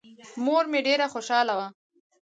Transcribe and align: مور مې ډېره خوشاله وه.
مور 0.45 0.63
مې 0.71 0.79
ډېره 0.87 1.05
خوشاله 1.13 1.53
وه. 1.57 1.67